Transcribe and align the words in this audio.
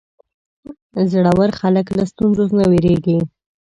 زړور 1.11 1.49
خلک 1.59 1.85
له 1.97 2.03
ستونزو 2.11 2.43
نه 2.59 2.65
وېرېږي. 2.71 3.17